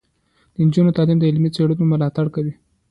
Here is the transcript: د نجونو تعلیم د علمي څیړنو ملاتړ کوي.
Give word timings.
د 0.53 0.55
نجونو 0.67 0.95
تعلیم 0.97 1.17
د 1.19 1.23
علمي 1.29 1.49
څیړنو 1.55 1.83
ملاتړ 1.91 2.25
کوي. 2.35 2.53